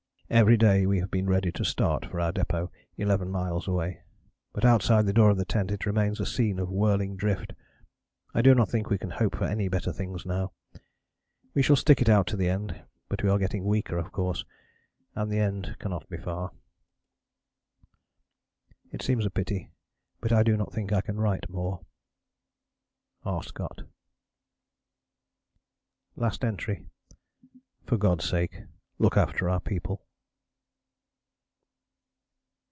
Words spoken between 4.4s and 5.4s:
but outside the door of